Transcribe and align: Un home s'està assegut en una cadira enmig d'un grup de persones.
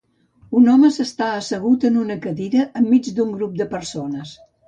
Un 0.59 0.69
home 0.75 0.87
s'està 0.95 1.27
assegut 1.41 1.85
en 1.91 1.99
una 2.05 2.17
cadira 2.25 2.65
enmig 2.81 3.11
d'un 3.19 3.37
grup 3.39 3.55
de 3.63 3.71
persones. 3.77 4.35